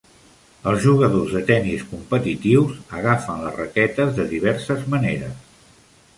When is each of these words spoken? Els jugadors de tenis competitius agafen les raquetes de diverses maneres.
Els 0.69 0.79
jugadors 0.85 1.35
de 1.37 1.41
tenis 1.49 1.83
competitius 1.91 2.73
agafen 3.01 3.45
les 3.45 3.61
raquetes 3.61 4.19
de 4.19 4.27
diverses 4.35 4.91
maneres. 4.97 5.49